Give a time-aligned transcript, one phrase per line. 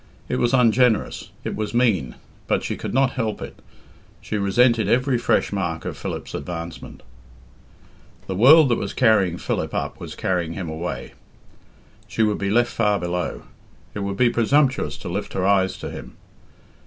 [0.27, 2.15] It was ungenerous, it was mean,
[2.47, 3.59] but she could not help it
[4.19, 7.03] she resented every fresh mark of Philip's advancement.
[8.25, 11.13] The world that was carrying Philip up was carrying him away.
[12.07, 13.43] She would be left far below.
[13.93, 16.17] It would be presumptuous to lift her eyes to him.